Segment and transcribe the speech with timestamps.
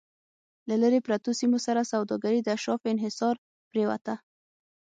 [0.67, 3.35] له لرې پرتو سیمو سره سوداګري د اشرافو انحصار
[3.69, 4.13] پرېوته